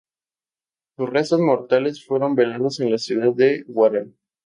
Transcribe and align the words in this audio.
Sus 0.97 1.11
restos 1.11 1.39
mortales 1.41 2.03
fueron 2.03 2.33
velados 2.33 2.79
en 2.79 2.89
la 2.89 2.97
ciudad 2.97 3.33
de 3.35 3.63
Huaral. 3.67 4.15